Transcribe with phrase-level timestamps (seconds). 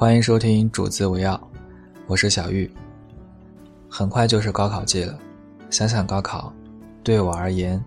[0.00, 1.36] 欢迎收听《主子为要》，
[2.06, 2.70] 我是小玉。
[3.86, 5.18] 很快就是高考季了，
[5.68, 6.50] 想想高考，
[7.04, 7.84] 对我而言，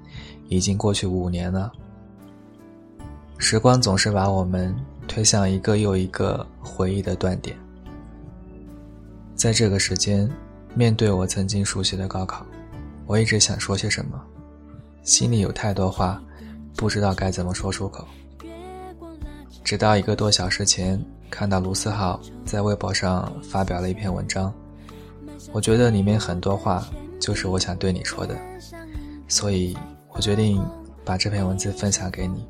[0.48, 1.72] 已经过去五年了。
[3.40, 4.76] 时光总是把我们
[5.08, 7.58] 推向一个又一个回忆的断点。
[9.34, 10.30] 在这个时间，
[10.76, 12.46] 面对我曾经熟悉的高考，
[13.08, 14.22] 我一直想说些什么，
[15.02, 16.22] 心里有太多话，
[16.76, 18.08] 不知道该怎么说出口。
[19.64, 21.04] 直到一个多小时前。
[21.34, 24.54] 看到卢思浩在微博上发表了一篇文章，
[25.52, 26.88] 我觉得里面很多话
[27.20, 28.38] 就是我想对你说的，
[29.28, 29.76] 所以
[30.10, 30.64] 我决定
[31.04, 32.48] 把这篇文字分享给你。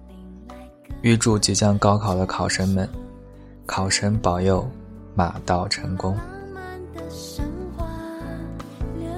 [1.02, 2.88] 预祝即将高考的考生们，
[3.66, 4.70] 考神保佑，
[5.16, 6.18] 马到成功。
[9.00, 9.10] 流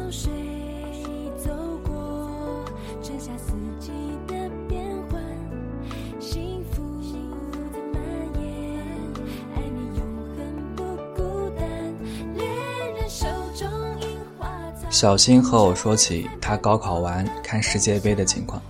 [14.96, 18.62] 小新和我说起他高考完看世界杯的情况，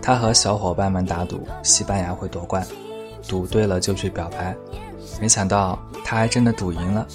[0.00, 2.66] 他和小伙伴们打赌西班牙会夺冠，
[3.28, 4.56] 赌对了就去表白，
[5.20, 7.06] 没想到他还真的赌赢了。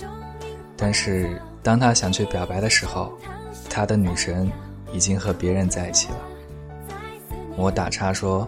[0.75, 3.11] 但是当他想去表白的时候，
[3.71, 4.47] 他的女神
[4.93, 6.19] 已经和别人在一起了。
[7.55, 8.47] 我打岔说：“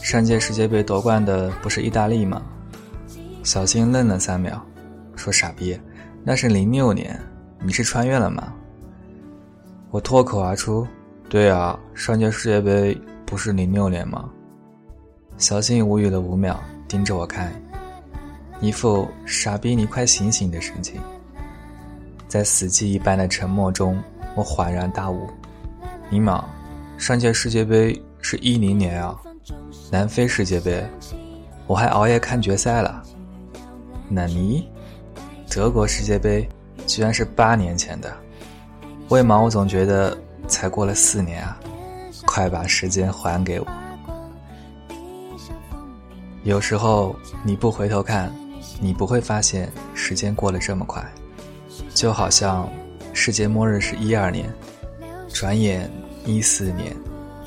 [0.00, 2.40] 上届世界杯夺冠的不是意大利吗？”
[3.42, 4.64] 小新愣了三秒，
[5.16, 5.76] 说：“傻逼，
[6.22, 7.20] 那是零六年，
[7.64, 8.54] 你是穿越了吗？”
[9.94, 10.84] 我脱口而出
[11.30, 14.28] ：“对啊，上届世界杯不是零六年吗？”
[15.38, 17.52] 小新无语了五秒，盯着我看，
[18.60, 21.00] 一副“傻逼，你快醒醒”的神情。
[22.26, 23.96] 在死寂一般的沉默中，
[24.34, 25.30] 我恍然大悟
[26.10, 26.44] ：“尼玛，
[26.98, 29.16] 上届世界杯是一零年啊，
[29.92, 30.84] 南非世界杯，
[31.68, 33.00] 我还熬夜看决赛了。
[34.08, 34.68] 那尼，
[35.48, 36.48] 德国世界杯
[36.84, 38.12] 居然是八年前的。”
[39.10, 40.16] 为毛我总觉得
[40.48, 41.58] 才过了四年啊！
[42.26, 43.66] 快把时间还给我。
[46.42, 48.32] 有时候你不回头看，
[48.80, 50.84] 你不会发现时间过得这么？
[50.86, 51.04] 快，
[51.94, 52.68] 就好像
[53.12, 54.50] 世界末日是一二年，
[55.28, 55.90] 转眼
[56.24, 56.96] 一四年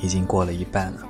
[0.00, 1.07] 已经过了一半了。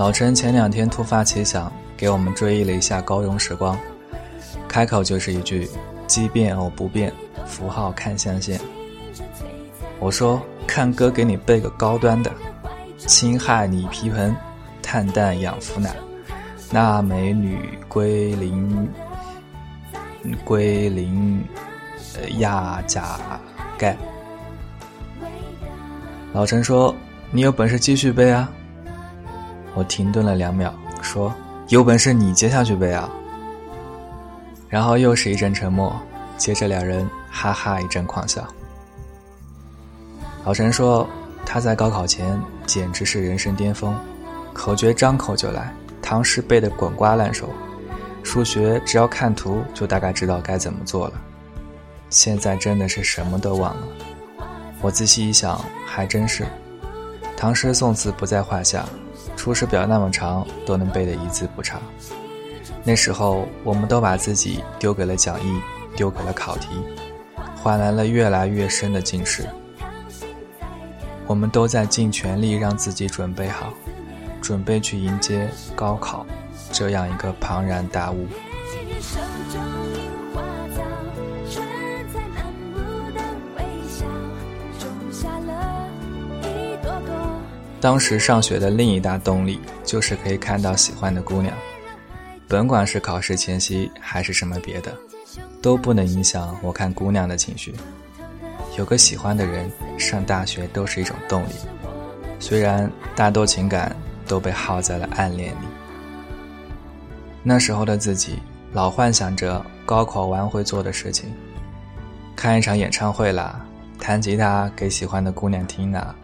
[0.00, 3.78] 老陈前两天突发奇想，给我们追忆了一下高中时光，
[4.66, 5.68] 开口就是一句
[6.08, 7.12] “奇变偶不变，
[7.44, 8.58] 符号看象限”。
[10.00, 12.32] 我说：“看哥给你背个高端的，
[12.96, 14.34] 侵害你皮盆，
[14.82, 15.94] 碳氮氧氟奶，
[16.70, 18.88] 那美女归零，
[20.46, 21.44] 归零，
[22.38, 23.20] 亚钾
[23.76, 23.94] 钙。”
[26.32, 26.96] 老陈说
[27.30, 28.50] ：“你有本事继续背啊。”
[29.74, 31.32] 我停顿了两秒，说
[31.68, 33.08] ：“有本事你接下去背啊！”
[34.68, 35.94] 然后又是一阵沉默，
[36.36, 38.46] 接着两人哈哈一阵狂笑。
[40.44, 41.08] 老陈说
[41.46, 43.96] ：“他在高考前简直是人生巅峰，
[44.52, 47.48] 口诀张口就来，唐诗背得滚瓜烂熟，
[48.22, 51.14] 数学只要看图就大概知道该怎么做了。
[52.08, 53.82] 现在真的是什么都忘了。
[54.80, 56.46] 我仔细一想，还真是，
[57.36, 58.84] 唐诗宋词不在话下。”
[59.40, 61.80] 出师表那么长，都能背得一字不差。
[62.84, 65.58] 那时候，我们都把自己丢给了讲义，
[65.96, 66.68] 丢给了考题，
[67.56, 69.48] 换来了越来越深的近视。
[71.26, 73.72] 我们都在尽全力让自己准备好，
[74.42, 76.26] 准备去迎接高考
[76.70, 78.26] 这样一个庞然大物。
[87.80, 91.56] 当时上学的另一大动力就是可以看到喜欢的姑娘，
[92.46, 94.94] 甭管是考试前夕还是什么别的，
[95.62, 97.74] 都不能影响我看姑娘的情绪。
[98.76, 101.52] 有个喜欢的人，上大学都是一种动力。
[102.38, 103.96] 虽然大多情感
[104.26, 105.66] 都被耗在了暗恋里。
[107.42, 108.38] 那时候的自己，
[108.72, 111.32] 老幻想着高考完会做的事情：
[112.36, 113.64] 看一场演唱会啦，
[113.98, 116.14] 弹吉他给喜欢的姑娘听啦。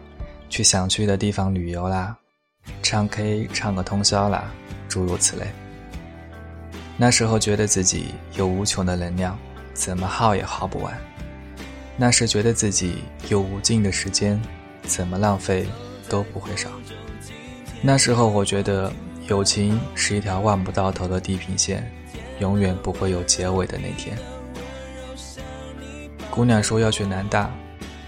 [0.49, 2.17] 去想去的地方旅游啦，
[2.81, 4.51] 唱 K 唱个通宵啦，
[4.87, 5.45] 诸如此类。
[6.97, 9.37] 那时候觉得自己有无穷的能量，
[9.73, 10.91] 怎么耗也耗不完；
[11.95, 14.41] 那时觉得自己有无尽的时间，
[14.83, 15.67] 怎么浪费
[16.09, 16.69] 都不会少。
[17.81, 18.91] 那时候我觉得
[19.27, 21.87] 友情是一条望不到头的地平线，
[22.39, 24.17] 永远不会有结尾的那天。
[26.31, 27.51] 姑娘说要去南大，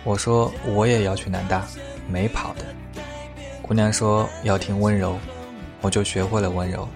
[0.04, 1.68] 我说我也要去南大，
[2.12, 2.66] 没跑的。
[3.62, 5.18] 姑娘说要听温柔，
[5.82, 6.88] 我就学会了温柔，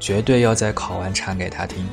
[0.00, 1.86] 绝对要在考完唱给她听。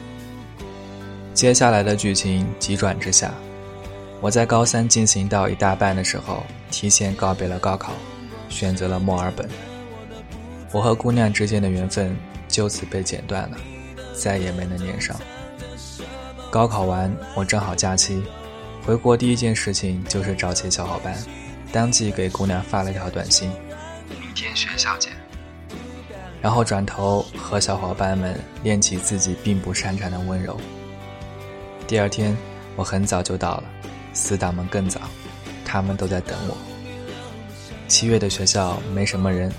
[1.33, 3.33] 接下来的剧情急转直下，
[4.19, 7.93] 我在高三进行到一大半的时候，提前告别了高考，
[8.49, 9.47] 选择了墨尔本。
[10.71, 12.15] 我和姑娘之间的缘分
[12.47, 13.57] 就此被剪断了，
[14.13, 15.15] 再也没能连上。
[16.49, 18.21] 高考完，我正好假期，
[18.85, 21.15] 回国第一件事情就是找些小伙伴，
[21.71, 23.49] 当即给姑娘发了条短信。
[24.19, 25.11] 明天学校见。
[26.41, 30.59] 然后转头和小伙伴们练起自己并不擅长的温柔。
[31.87, 32.35] 第二天，
[32.75, 33.63] 我很早就到了，
[34.11, 35.01] 死党们更早，
[35.63, 36.57] 他们都在等我。
[37.87, 39.51] 七月的学校没什么人，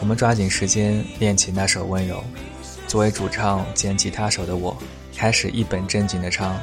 [0.00, 2.22] 我们抓紧时间练起那首温柔。
[2.88, 4.76] 作为主唱兼吉他手的我，
[5.16, 6.58] 开始一本正经的唱：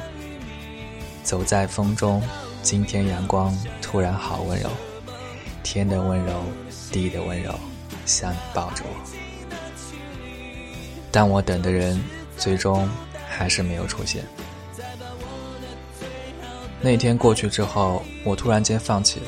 [1.22, 2.22] 走在风中，
[2.62, 4.70] 今天阳光突然好温柔，
[5.62, 6.44] 天的温柔。
[6.92, 7.54] 地的温柔，
[8.04, 8.96] 像你抱着我，
[11.12, 12.02] 但我等的人
[12.36, 12.88] 最终
[13.28, 14.24] 还是没有出现。
[16.80, 19.26] 那天过去之后，我突然间放弃了，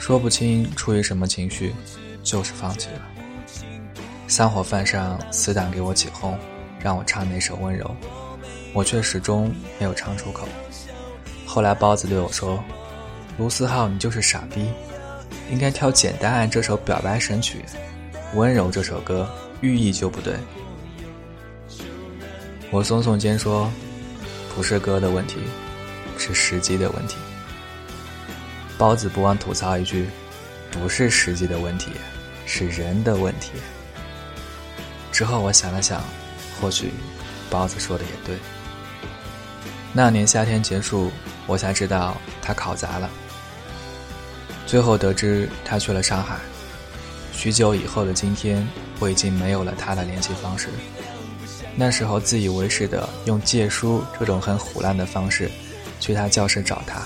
[0.00, 1.72] 说不清出于什么情绪，
[2.24, 3.02] 就是放弃了。
[4.26, 6.36] 散伙饭上，死党给我起哄，
[6.80, 7.86] 让我唱那首《温柔》，
[8.72, 10.48] 我却始终没有唱出口。
[11.54, 12.60] 后来包子对我说
[13.38, 14.68] ：“卢思浩，你就是傻逼。”
[15.52, 17.64] 应该挑《简单爱》这首表白神曲，
[18.36, 19.30] 《温柔》这首歌
[19.60, 20.34] 寓意就不对。
[22.72, 23.70] 我耸耸肩说
[24.56, 25.38] ：“不是歌的问题，
[26.18, 27.18] 是时机的问题。”
[28.76, 30.08] 包子不忘吐槽一句
[30.72, 31.92] ：“不是时机的问题，
[32.46, 33.52] 是人的问题。”
[35.12, 36.02] 之后我想了想，
[36.60, 36.90] 或许
[37.48, 38.36] 包子说的也对。
[39.92, 41.12] 那年夏天结束，
[41.46, 43.10] 我才知道他考砸了。
[44.66, 46.38] 最后得知他去了上海。
[47.32, 48.66] 许久以后的今天，
[49.00, 50.68] 我已经没有了他的联系方式。
[51.76, 55.50] 那时候自以为是的用借书这种很虎烂的方式，
[55.98, 57.02] 去他教室找他。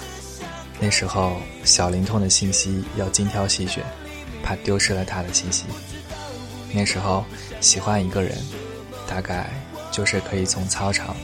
[0.78, 3.82] 那时候小灵通的信息要精挑细选，
[4.42, 5.64] 怕丢失了他的信息。
[6.72, 7.24] 那时候
[7.60, 8.36] 喜欢一个人，
[9.08, 9.50] 大概
[9.90, 11.16] 就是可以从操场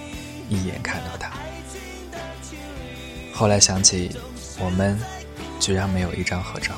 [0.49, 1.31] 一眼看到他。
[3.35, 4.11] 后来想起
[4.59, 4.99] 我们。
[5.61, 6.75] 居然没有一张合照。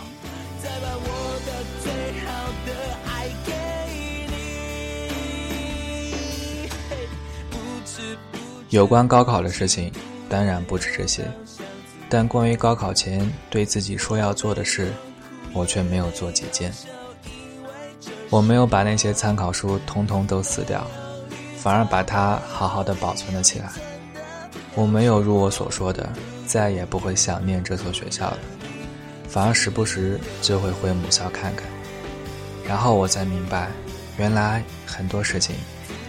[8.70, 9.90] 有关高考的事情，
[10.28, 11.24] 当然不止这些，
[12.08, 14.92] 但关于高考前对自己说要做的事，
[15.52, 16.72] 我却没有做几件。
[18.30, 20.86] 我没有把那些参考书通通都撕掉，
[21.56, 23.68] 反而把它好好的保存了起来。
[24.76, 26.08] 我没有如我所说的，
[26.56, 28.38] 再也不会想念这所学校了。
[29.28, 31.68] 反而时不时就会回母校看看，
[32.66, 33.68] 然后我才明白，
[34.16, 35.54] 原来很多事情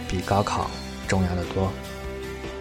[0.07, 0.71] 比高考
[1.05, 1.69] 重要的多。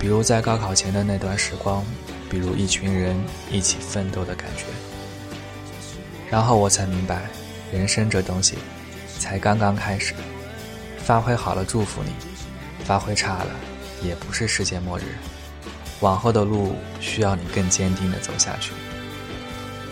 [0.00, 1.84] 比如在高考前的那段时光，
[2.28, 3.16] 比如一群人
[3.52, 4.64] 一起奋斗的感觉。
[6.28, 7.22] 然后我才明白，
[7.72, 8.56] 人生这东西
[9.16, 10.12] 才刚刚开始，
[10.98, 12.10] 发挥好了祝福你，
[12.84, 13.50] 发挥差了
[14.02, 15.04] 也不是世界末日。
[16.00, 18.72] 往后的路需要你更坚定的走下去。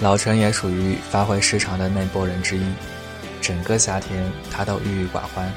[0.01, 2.65] 老陈也属于发挥失常的那波人之一，
[3.41, 5.53] 整个夏天他都郁郁寡欢。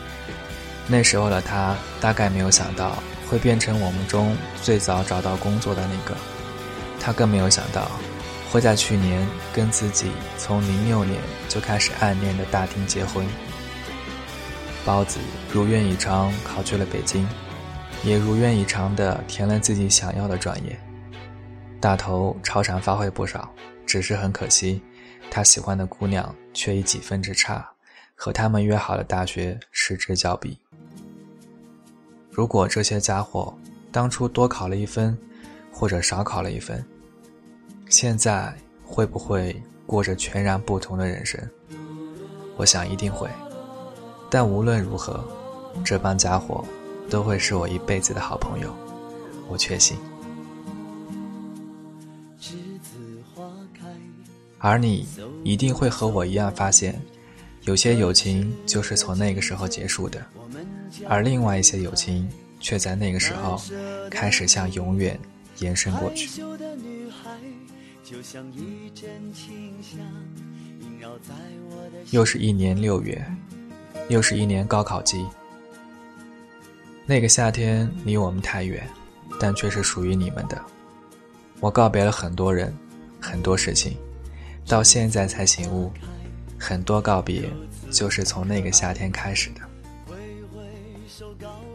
[0.88, 6.16] 那时候的他大概没有想到会变成我们中最早找到工作的那个，
[7.00, 7.92] 他更没有想到
[8.51, 13.25] 会在去年跟自己从零六年就开始暗恋的大丁结婚。
[14.86, 15.20] 包子
[15.51, 17.27] 如愿以偿考去了北京，
[18.04, 20.77] 也如愿以偿地填了自己想要的专业。
[21.80, 23.51] 大头超常发挥不少。
[23.88, 24.82] 只是很可惜，
[25.32, 27.66] 他喜欢的姑娘却以几分之差，
[28.16, 30.60] 和他们约好的大学失之交臂。
[32.30, 33.58] 如果这些家伙
[33.89, 35.18] 当初多考了一分，
[35.72, 36.86] 或者少考了一分，
[37.88, 41.39] 现在会不会过着全然不同的人生？
[42.58, 43.30] 我想一定会。
[44.30, 45.24] 但无论如何，
[45.86, 46.62] 这帮家伙
[47.10, 48.74] 都会是我一辈子的好朋友，
[49.48, 49.98] 我确信。
[54.60, 55.08] 而你
[55.44, 57.00] 一定会和我一样发现，
[57.62, 60.26] 有些友情就是从那个时候结束的，
[61.08, 62.28] 而另外一些友情
[62.60, 63.62] 却在那个时候
[64.10, 65.18] 开始向永远
[65.60, 66.42] 延伸过去。
[72.12, 73.24] 又是一年六月，
[74.10, 75.26] 又是一年高考季。
[77.08, 78.88] 那个夏天离我们太远，
[79.40, 80.62] 但却是属于你们的。
[81.62, 82.72] 我告别了很多人。
[83.20, 83.98] 很多事情，
[84.68, 85.92] 到现在才醒悟，
[86.58, 87.50] 很多告别
[87.90, 89.62] 就是从那个夏天开始的。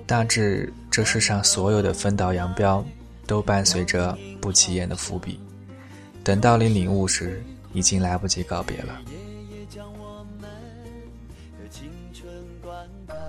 [0.07, 2.83] 大致这世上所有的分道扬镳，
[3.27, 5.41] 都伴随着不起眼的伏笔。
[6.23, 9.01] 等到你领悟时，已经来不及告别了。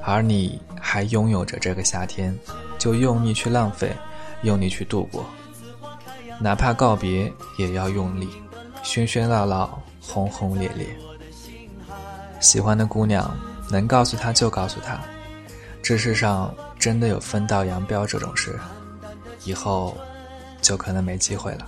[0.04, 0.62] 而你
[0.94, 2.38] 还拥有着这个夏天，
[2.78, 3.92] 就用力去浪费，
[4.44, 5.26] 用力去度过。
[6.40, 8.30] 哪怕告别，也要用力，
[8.84, 10.86] 喧喧闹闹，轰轰烈烈。
[12.40, 13.36] 喜欢的姑娘，
[13.72, 15.02] 能告诉他就告诉他。
[15.82, 18.60] 这世上真的有分道扬镳这种事，
[19.46, 19.98] 以后
[20.62, 21.66] 就可能没机会了。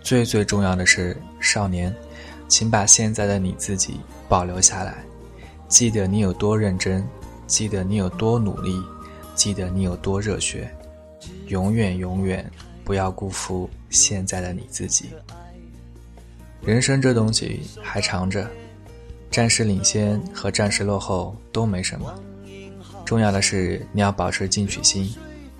[0.00, 1.94] 最最重要的是，少年，
[2.48, 5.04] 请把现在的你自己保留下来，
[5.68, 7.06] 记得你有多认真，
[7.46, 8.82] 记得你有多努力，
[9.34, 10.70] 记得你有多热血，
[11.46, 12.50] 永远永远
[12.84, 15.10] 不要辜负现在的你自己。
[16.62, 18.48] 人生这东西还长着。
[19.28, 22.14] 暂时领先和暂时落后都没什么，
[23.04, 25.14] 重要的是你要保持进取心，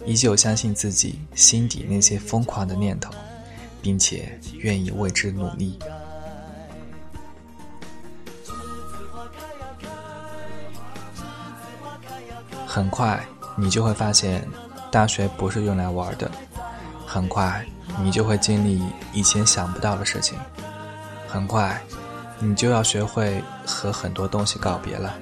[0.07, 3.13] 依旧相信自己心底那些疯狂的念头，
[3.83, 5.79] 并且愿意为之努力。
[12.77, 13.19] 很快，
[13.57, 14.47] 你就会发现，
[14.91, 16.31] 大学不是用来玩的。
[17.07, 17.65] 很快，
[18.03, 18.83] 你就会经历
[19.15, 20.39] 以前想不到的事情。
[21.27, 21.81] 很快。
[22.39, 25.15] 你就要学会和很多东西告别了。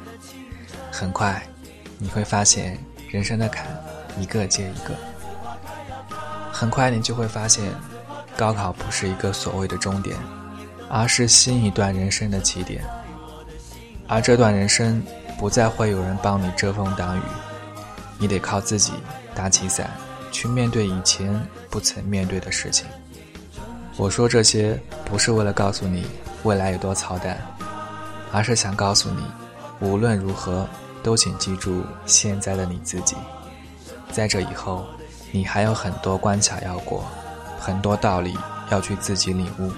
[0.90, 1.40] 很快，
[1.96, 2.76] 你会发现
[3.08, 3.64] 人生的坎
[4.18, 4.92] 一个接一个。
[6.50, 7.73] 很快，你就会发现，
[8.37, 10.16] 高考不是一个所谓的终点，
[10.90, 12.84] 而是新一段人生的起点。
[14.08, 15.00] 而这段人生
[15.38, 17.23] 不再会有人帮你遮风挡雨，
[18.18, 18.92] 你得靠自己
[19.35, 19.90] 打起伞，
[20.30, 21.40] 去面对以前
[21.71, 22.87] 不曾面对的事情。
[23.97, 26.06] 我说这些不是为了告诉你。
[26.42, 27.38] 未来有多操蛋，
[28.30, 29.23] 而是想告诉你，
[29.80, 30.68] 无论如何，
[31.02, 33.16] 都请记住现在的你自己。
[34.12, 34.85] 在这以后，
[35.33, 37.02] 你还有很多关卡要过，
[37.59, 38.37] 很多道理
[38.71, 39.73] 要去自己领悟。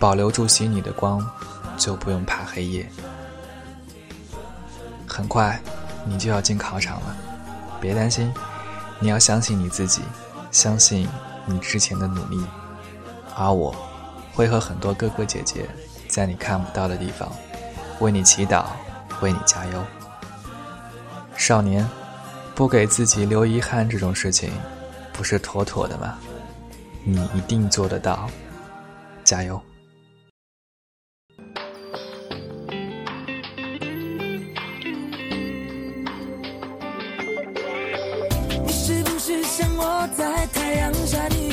[0.00, 1.24] 保留住心里的光，
[1.76, 2.84] 就不用怕黑夜。
[5.06, 5.62] 很快，
[6.04, 7.16] 你就要进考场了，
[7.80, 8.32] 别担心，
[8.98, 10.02] 你要相信你自己，
[10.50, 11.08] 相信
[11.46, 12.44] 你之前的努力，
[13.36, 13.74] 而我。
[14.32, 15.68] 会和很多哥哥姐姐
[16.08, 17.30] 在你看不到的地方
[17.98, 18.64] 为你祈祷，
[19.20, 19.84] 为你加油。
[21.36, 21.86] 少年，
[22.54, 24.50] 不给自己留遗憾这种事情，
[25.12, 26.16] 不是妥妥的吗？
[27.04, 28.30] 你一定做得到，
[29.24, 29.60] 加油！
[39.60, 41.49] 像我在太阳下低